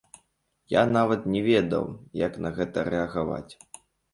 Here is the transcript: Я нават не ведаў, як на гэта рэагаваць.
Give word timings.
Я 0.75 0.81
нават 0.97 1.27
не 1.35 1.43
ведаў, 1.49 1.85
як 2.25 2.41
на 2.47 2.53
гэта 2.59 2.87
рэагаваць. 2.91 3.49